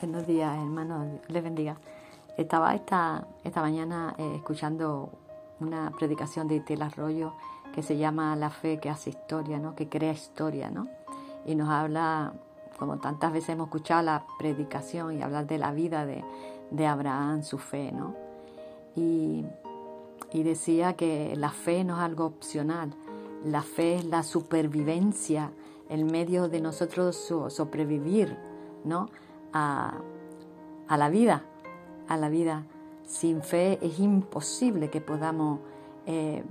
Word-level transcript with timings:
Buenos 0.00 0.26
días, 0.26 0.56
hermanos. 0.56 1.06
Les 1.28 1.42
bendiga. 1.42 1.76
Estaba 2.36 2.74
esta, 2.74 3.26
esta 3.44 3.60
mañana 3.60 4.14
eh, 4.16 4.32
escuchando 4.36 5.10
una 5.60 5.90
predicación 5.90 6.48
de 6.48 6.56
Itel 6.56 6.82
Arroyo 6.82 7.34
que 7.74 7.82
se 7.82 7.96
llama 7.96 8.34
La 8.36 8.50
fe 8.50 8.80
que 8.80 8.88
hace 8.88 9.10
historia, 9.10 9.58
¿no? 9.58 9.74
que 9.74 9.88
crea 9.88 10.12
historia, 10.12 10.70
¿no? 10.70 10.88
Y 11.46 11.54
nos 11.54 11.68
habla, 11.68 12.32
como 12.78 12.98
tantas 12.98 13.32
veces 13.32 13.50
hemos 13.50 13.66
escuchado 13.66 14.02
la 14.02 14.24
predicación 14.38 15.18
y 15.18 15.22
hablar 15.22 15.46
de 15.46 15.58
la 15.58 15.72
vida 15.72 16.06
de, 16.06 16.24
de 16.70 16.86
Abraham, 16.86 17.42
su 17.42 17.58
fe, 17.58 17.92
¿no? 17.92 18.14
Y, 18.96 19.44
y 20.32 20.42
decía 20.42 20.94
que 20.94 21.34
la 21.36 21.50
fe 21.50 21.84
no 21.84 21.96
es 21.96 22.00
algo 22.00 22.24
opcional, 22.24 22.94
la 23.44 23.62
fe 23.62 23.96
es 23.96 24.04
la 24.04 24.22
supervivencia, 24.22 25.50
el 25.88 26.04
medio 26.04 26.48
de 26.48 26.60
nosotros 26.60 27.16
sobrevivir, 27.48 28.36
¿no? 28.84 29.08
A, 29.52 29.94
a 30.88 30.96
la 30.96 31.08
vida, 31.08 31.44
a 32.08 32.16
la 32.16 32.28
vida. 32.28 32.64
Sin 33.04 33.42
fe 33.42 33.78
es 33.80 33.98
imposible 33.98 34.90
que 34.90 35.00
podamos 35.00 35.60
eh, 36.06 36.42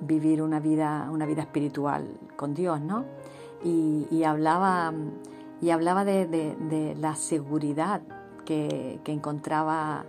vivir 0.00 0.42
una 0.42 0.60
vida, 0.60 1.08
una 1.10 1.26
vida 1.26 1.42
espiritual 1.42 2.06
con 2.36 2.54
Dios, 2.54 2.80
¿no? 2.80 3.04
Y, 3.62 4.24
hablaba, 4.24 4.92
y 5.62 5.70
hablaba 5.70 6.04
de, 6.04 6.94
la 7.00 7.16
seguridad 7.16 8.02
que, 8.44 9.00
que, 9.02 9.12
encontraba 9.12 10.04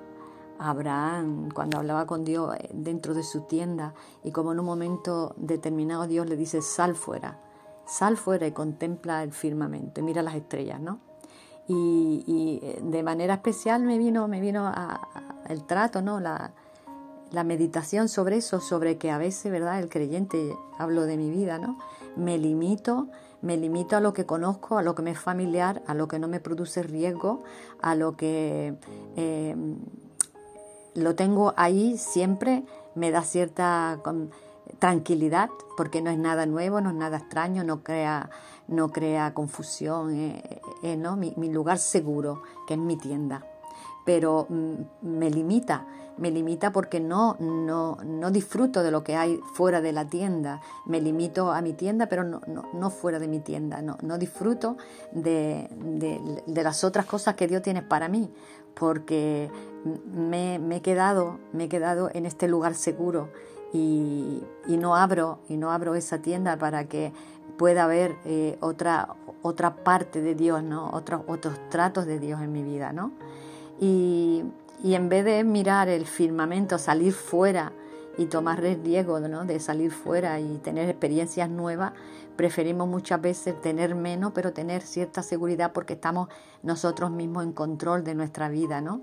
Abraham 0.60 1.50
cuando 1.54 1.78
hablaba 1.78 2.06
con 2.06 2.26
Dios 2.26 2.54
eh, 2.58 2.70
dentro 2.74 3.14
de 3.14 3.24
su 3.24 3.42
tienda 3.42 3.94
y 4.24 4.32
como 4.32 4.52
en 4.52 4.60
un 4.60 4.66
momento 4.66 5.34
determinado 5.38 6.08
Dios 6.08 6.28
le 6.28 6.36
dice 6.36 6.62
sal 6.62 6.96
fuera, 6.96 7.40
sal 7.86 8.18
fuera 8.18 8.46
y 8.46 8.52
contempla 8.52 9.24
el 9.24 9.32
firmamento 9.32 10.02
y 10.02 10.04
mira 10.04 10.22
las 10.22 10.36
estrellas, 10.36 10.82
¿no? 10.82 11.00
Y, 11.68 12.60
eh, 12.62 12.80
de 12.84 13.04
manera 13.04 13.36
especial 13.36 13.84
me 13.84 13.98
vino, 13.98 14.28
me 14.28 14.40
vino 14.40 14.72
el 15.50 15.64
trato, 15.64 16.02
¿no? 16.02 16.20
La, 16.20 16.54
la 17.32 17.44
meditación 17.44 18.08
sobre 18.08 18.38
eso, 18.38 18.60
sobre 18.60 18.98
que 18.98 19.12
a 19.12 19.18
veces, 19.18 19.52
¿verdad? 19.52 19.80
El 19.80 19.90
creyente, 19.90 20.56
hablo 20.78 21.06
de 21.06 21.18
mi 21.18 21.30
vida, 21.30 21.58
¿no? 21.58 21.78
Me 22.16 22.38
limito, 22.38 23.08
me 23.42 23.58
limito 23.58 23.98
a 23.98 24.00
lo 24.00 24.14
que 24.14 24.26
conozco, 24.26 24.78
a 24.78 24.84
lo 24.84 24.96
que 24.96 25.02
me 25.02 25.12
es 25.12 25.20
familiar, 25.20 25.82
a 25.88 25.94
lo 25.94 26.08
que 26.08 26.20
no 26.20 26.28
me 26.28 26.40
produce 26.40 26.82
riesgo, 26.84 27.44
a 27.82 27.96
lo 27.96 28.16
que 28.16 28.76
eh, 29.16 29.56
lo 30.94 31.16
tengo 31.16 31.54
ahí 31.58 31.98
siempre, 31.98 32.64
me 32.96 33.12
da 33.12 33.22
cierta 33.22 34.00
tranquilidad, 34.80 35.50
porque 35.78 36.02
no 36.02 36.10
es 36.10 36.18
nada 36.18 36.46
nuevo, 36.46 36.82
no 36.82 36.90
es 36.90 36.96
nada 36.96 37.18
extraño, 37.18 37.64
no 37.64 37.84
crea, 37.84 38.30
no 38.68 38.90
crea 38.90 39.34
confusión, 39.34 40.14
eh, 40.16 40.62
eh, 40.84 40.98
¿no? 40.98 41.16
Mi, 41.16 41.34
mi, 41.38 41.50
lugar 41.50 41.78
seguro, 41.78 42.42
que 42.68 42.74
es 42.74 42.80
mi 42.80 42.98
tienda. 42.98 43.46
Pero 44.06 44.48
mm, 44.50 44.74
me 45.02 45.30
limita, 45.30 45.86
me 46.18 46.32
limita 46.32 46.72
porque 46.72 47.00
no, 47.00 47.36
no, 47.40 47.98
no, 48.04 48.32
disfruto 48.32 48.84
de 48.84 48.92
lo 48.92 49.04
que 49.04 49.16
hay 49.16 49.40
fuera 49.54 49.82
de 49.82 49.92
la 49.92 50.06
tienda. 50.06 50.62
Me 50.86 51.02
limito 51.02 51.52
a 51.52 51.62
mi 51.62 51.74
tienda, 51.74 52.08
pero 52.08 52.24
no, 52.24 52.42
no, 52.46 52.90
fuera 52.90 53.20
de 53.20 53.28
mi 53.28 53.40
tienda. 53.40 53.82
No, 53.82 53.98
no 54.02 54.18
disfruto 54.18 54.78
de, 55.12 55.68
de, 55.72 56.44
de, 56.46 56.64
las 56.64 56.84
otras 56.84 57.06
cosas 57.06 57.36
que 57.36 57.48
Dios 57.48 57.62
tiene 57.62 57.82
para 57.82 58.08
mí, 58.08 58.32
porque 58.76 59.50
me, 60.12 60.60
me, 60.60 60.78
he, 60.78 60.82
quedado, 60.82 61.40
me 61.52 61.66
he 61.66 61.70
quedado 61.70 62.10
en 62.14 62.26
este 62.26 62.48
lugar 62.48 62.76
seguro 62.76 63.30
y, 63.76 64.42
y, 64.68 64.78
no 64.78 64.96
abro, 64.96 65.40
y 65.50 65.58
no 65.58 65.72
abro 65.72 65.96
esa 65.96 66.20
tienda 66.20 66.58
para 66.58 66.86
que 66.86 67.12
pueda 67.58 67.84
haber 67.84 68.16
eh, 68.24 68.58
otra, 68.62 69.16
otra 69.42 69.76
parte 69.76 70.22
de 70.22 70.34
Dios, 70.34 70.64
¿no? 70.64 70.90
otros, 70.92 71.24
otros 71.28 71.56
tratos 71.70 72.06
de 72.06 72.20
Dios 72.20 72.42
en 72.42 72.54
mi 72.54 72.64
vida. 72.64 72.94
¿no? 72.94 73.12
Y, 73.80 74.46
y 74.82 74.96
en 74.96 75.10
vez 75.10 75.26
de 75.26 75.44
mirar 75.44 75.90
el 75.90 76.06
firmamento, 76.06 76.78
salir 76.78 77.14
fuera 77.14 77.74
y 78.18 78.28
tomar 78.28 78.62
riesgo 78.62 79.20
¿no? 79.20 79.44
de 79.44 79.60
salir 79.60 79.92
fuera 79.92 80.40
y 80.40 80.58
tener 80.60 80.88
experiencias 80.88 81.50
nuevas, 81.50 81.92
preferimos 82.38 82.88
muchas 82.88 83.22
veces 83.22 83.60
tener 83.62 83.94
menos, 83.94 84.32
pero 84.34 84.54
tener 84.54 84.84
cierta 84.84 85.22
seguridad 85.22 85.74
porque 85.74 85.94
estamos 85.94 86.30
nosotros 86.64 87.12
mismos 87.12 87.44
en 87.44 87.52
control 87.52 88.06
de 88.06 88.16
nuestra 88.16 88.48
vida, 88.48 88.80
¿no? 88.80 89.02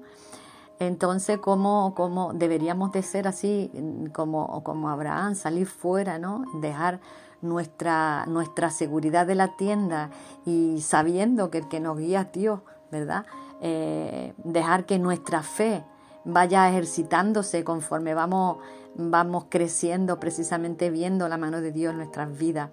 Entonces, 0.87 1.39
¿cómo, 1.39 1.95
cómo 1.95 2.33
deberíamos 2.35 2.91
de 2.93 3.03
ser 3.03 3.29
así 3.29 3.71
como, 4.13 4.65
como 4.65 4.89
Abraham, 4.89 5.37
salir 5.37 5.67
fuera, 5.67 6.19
¿no? 6.19 6.45
Dejar 6.61 7.01
nuestra, 7.41 8.27
nuestra 8.27 8.71
seguridad 8.71 9.27
de 9.27 9.37
la 9.37 9.57
tienda 9.57 10.11
y 10.45 10.81
sabiendo 10.81 11.51
que 11.51 11.59
el 11.59 11.69
que 11.69 11.79
nos 11.79 11.99
guía 11.99 12.23
es 12.23 12.33
Dios, 12.33 12.61
¿verdad? 12.91 13.27
Eh, 13.61 14.35
dejar 14.39 14.85
que 14.85 14.99
nuestra 14.99 15.43
fe 15.43 15.85
vaya 16.25 16.69
ejercitándose 16.69 17.63
conforme 17.63 18.15
vamos, 18.15 18.59
vamos 18.97 19.47
creciendo, 19.49 20.19
precisamente 20.19 20.91
viendo 20.91 21.29
la 21.29 21.37
mano 21.37 21.61
de 21.61 21.71
Dios 21.71 21.93
en 21.93 21.99
nuestras 21.99 22.37
vidas. 22.37 22.71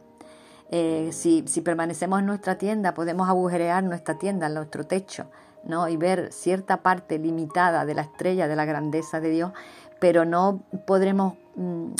Eh, 0.71 1.09
si, 1.13 1.43
permanecemos 1.61 2.19
en 2.19 2.25
nuestra 2.25 2.57
tienda, 2.57 2.95
podemos 2.95 3.29
agujerear 3.29 3.83
nuestra 3.83 4.17
tienda, 4.17 4.47
en 4.47 4.55
nuestro 4.55 4.85
techo, 4.85 5.27
¿no? 5.63 5.87
y 5.87 5.97
ver 5.97 6.31
cierta 6.31 6.77
parte 6.77 7.19
limitada 7.19 7.85
de 7.85 7.93
la 7.93 8.03
estrella, 8.03 8.47
de 8.47 8.55
la 8.55 8.65
grandeza 8.65 9.19
de 9.19 9.29
Dios, 9.29 9.51
pero 9.99 10.25
no 10.25 10.61
podremos 10.85 11.35
mm, 11.55 11.91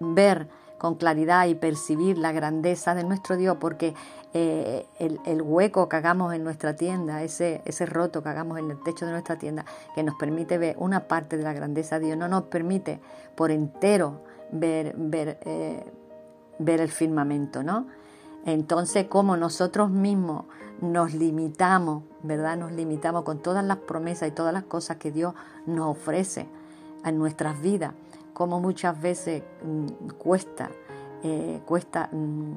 ver 0.00 0.48
con 0.78 0.94
claridad 0.94 1.46
y 1.46 1.54
percibir 1.54 2.18
la 2.18 2.32
grandeza 2.32 2.94
de 2.94 3.04
nuestro 3.04 3.36
Dios, 3.36 3.56
porque 3.60 3.94
eh, 4.32 4.86
el, 4.98 5.42
hueco 5.42 5.88
que 5.88 5.96
hagamos 5.96 6.32
en 6.34 6.44
nuestra 6.44 6.76
tienda, 6.76 7.22
ese, 7.22 7.62
ese 7.64 7.84
roto 7.84 8.22
que 8.22 8.28
hagamos 8.28 8.58
en 8.58 8.70
el 8.70 8.80
techo 8.82 9.04
de 9.04 9.12
nuestra 9.12 9.36
tienda, 9.36 9.64
que 9.94 10.04
nos 10.04 10.14
permite 10.14 10.56
ver 10.56 10.76
una 10.78 11.08
parte 11.08 11.36
de 11.36 11.42
la 11.42 11.52
grandeza 11.52 11.98
de 11.98 12.06
Dios, 12.06 12.18
no 12.18 12.28
nos 12.28 12.44
permite 12.44 13.00
por 13.34 13.50
entero 13.50 14.22
ver, 14.52 14.94
ver, 14.96 15.38
eh, 15.44 15.84
ver 16.58 16.80
el 16.80 16.90
firmamento, 16.90 17.62
¿no? 17.62 17.88
Entonces, 18.48 19.08
como 19.08 19.36
nosotros 19.36 19.90
mismos 19.90 20.46
nos 20.80 21.12
limitamos, 21.12 22.04
¿verdad? 22.22 22.56
Nos 22.56 22.72
limitamos 22.72 23.22
con 23.22 23.40
todas 23.40 23.62
las 23.62 23.76
promesas 23.76 24.30
y 24.30 24.32
todas 24.32 24.54
las 24.54 24.64
cosas 24.64 24.96
que 24.96 25.12
Dios 25.12 25.34
nos 25.66 25.88
ofrece 25.88 26.46
en 27.04 27.18
nuestras 27.18 27.60
vidas, 27.60 27.92
como 28.32 28.58
muchas 28.58 28.98
veces 29.02 29.42
mm, 29.62 30.12
cuesta, 30.16 30.70
eh, 31.22 31.60
cuesta 31.66 32.08
mm, 32.10 32.54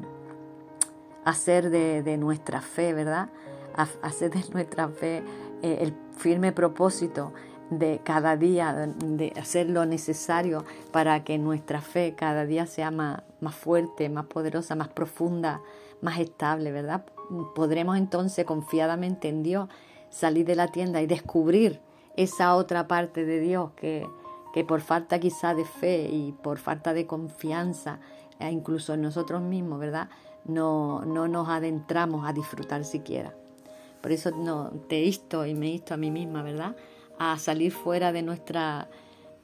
hacer 1.25 1.69
de, 1.69 2.17
nuestra 2.17 2.61
fe, 2.61 2.93
¿verdad? 2.93 3.27
Hacer 4.01 4.31
de 4.31 4.45
nuestra 4.53 4.87
fe 4.87 5.25
eh, 5.61 5.79
el 5.81 5.93
firme 6.15 6.53
propósito 6.53 7.33
de 7.71 8.01
cada 8.03 8.35
día, 8.35 8.73
de 8.73 9.33
hacer 9.39 9.69
lo 9.69 9.85
necesario 9.85 10.65
para 10.91 11.23
que 11.23 11.37
nuestra 11.37 11.81
fe 11.81 12.13
cada 12.15 12.45
día 12.45 12.67
sea 12.67 12.91
más, 12.91 13.23
más 13.39 13.55
fuerte, 13.55 14.09
más 14.09 14.25
poderosa, 14.25 14.75
más 14.75 14.89
profunda, 14.89 15.61
más 16.01 16.19
estable, 16.19 16.73
¿verdad? 16.73 17.05
Podremos 17.55 17.97
entonces 17.97 18.45
confiadamente 18.45 19.29
en 19.29 19.41
Dios 19.41 19.69
salir 20.09 20.45
de 20.45 20.55
la 20.55 20.67
tienda 20.67 21.01
y 21.01 21.07
descubrir 21.07 21.79
esa 22.17 22.55
otra 22.55 22.89
parte 22.89 23.23
de 23.23 23.39
Dios 23.39 23.71
que, 23.77 24.05
que 24.53 24.65
por 24.65 24.81
falta 24.81 25.19
quizá 25.19 25.55
de 25.55 25.63
fe 25.63 26.09
y 26.11 26.33
por 26.33 26.57
falta 26.57 26.93
de 26.93 27.07
confianza, 27.07 27.99
e 28.37 28.51
incluso 28.51 28.95
en 28.95 29.01
nosotros 29.01 29.41
mismos, 29.41 29.79
¿verdad? 29.79 30.09
No, 30.43 31.05
no 31.05 31.29
nos 31.29 31.47
adentramos 31.47 32.27
a 32.27 32.33
disfrutar 32.33 32.83
siquiera. 32.83 33.33
Por 34.01 34.11
eso 34.11 34.31
no, 34.31 34.71
te 34.89 35.05
insto 35.05 35.45
y 35.45 35.53
me 35.53 35.69
insto 35.69 35.93
a 35.93 35.97
mí 35.97 36.11
misma, 36.11 36.43
¿verdad? 36.43 36.75
A 37.23 37.37
salir 37.37 37.71
fuera 37.71 38.11
de 38.11 38.23
nuestra, 38.23 38.89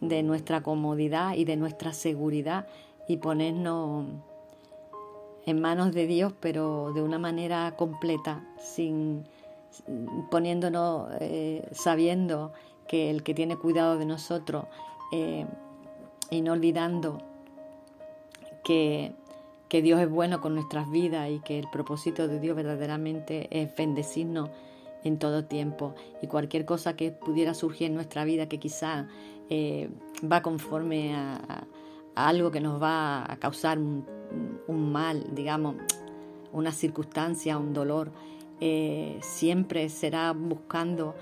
de 0.02 0.24
nuestra 0.24 0.64
comodidad 0.64 1.36
y 1.36 1.46
de 1.46 1.58
nuestra 1.58 1.94
seguridad 1.94 2.66
y 3.08 3.18
ponernos 3.18 4.08
en 5.46 5.62
manos 5.62 5.94
de 5.94 6.08
Dios, 6.08 6.34
pero 6.40 6.92
de 6.94 7.04
una 7.04 7.20
manera 7.20 7.76
completa, 7.78 8.44
sin 8.60 9.26
poniéndonos, 10.32 11.10
eh, 11.20 11.70
sabiendo 11.72 12.52
que 12.88 13.12
el 13.12 13.22
que 13.22 13.36
tiene 13.36 13.58
cuidado 13.58 14.00
de 14.00 14.06
nosotros 14.06 14.66
eh, 15.12 15.46
y 16.32 16.42
no 16.42 16.54
olvidando 16.54 17.20
que, 18.64 19.12
que 19.70 19.84
Dios 19.84 20.02
es 20.02 20.10
bueno 20.10 20.42
con 20.42 20.56
nuestras 20.56 20.90
vidas 20.90 21.30
y 21.30 21.42
que 21.42 21.60
el 21.60 21.70
propósito 21.70 22.28
de 22.28 22.40
Dios 22.40 22.56
verdaderamente 22.56 23.48
es 23.52 23.76
bendecirnos 23.76 24.50
en 25.08 25.20
todo 25.20 25.46
tiempo 25.46 25.96
y 26.22 26.28
cualquier 26.28 26.66
cosa 26.66 26.96
que 26.96 27.12
pudiera 27.12 27.54
surgir 27.54 27.88
en 27.88 27.96
nuestra 27.96 28.26
vida 28.26 28.48
que 28.48 28.60
quizá 28.60 29.08
eh, 29.50 29.90
va 30.30 30.42
conforme 30.42 31.16
a, 31.16 31.66
algo 32.16 32.52
que 32.52 32.62
nos 32.62 32.82
va 32.82 33.32
a 33.32 33.38
causar 33.38 33.80
un, 33.80 34.06
mal, 34.68 35.26
digamos, 35.32 35.76
una 36.52 36.72
circunstancia, 36.72 37.58
un 37.58 37.74
dolor, 37.74 38.12
eh, 38.60 39.20
siempre 39.22 39.90
será 39.90 40.34
buscando 40.34 41.16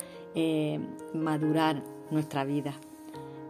madurar 1.14 1.82
nuestra 2.12 2.44
vida. 2.44 2.74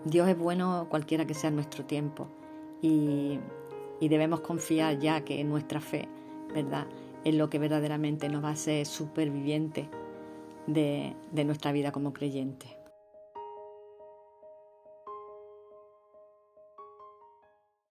Dios 0.06 0.28
es 0.30 0.38
bueno 0.38 0.86
cualquiera 0.88 1.26
que 1.26 1.34
sea 1.34 1.50
nuestro 1.50 1.84
tiempo 1.84 2.28
y, 2.82 3.40
debemos 4.00 4.42
confiar 4.42 5.00
ya 5.00 5.22
que 5.22 5.44
nuestra 5.44 5.82
fe, 5.82 6.08
¿verdad? 6.54 6.86
Es 7.24 7.34
lo 7.34 7.50
que 7.50 7.58
verdaderamente 7.58 8.30
nos 8.30 8.44
va 8.44 8.50
a 8.50 8.52
hacer 8.52 8.86
supervivientes 8.86 9.88
de, 10.68 11.14
de 11.32 11.44
nuestra 11.44 11.72
vida 11.72 11.92
como 11.92 12.14
creyentes. 12.14 12.70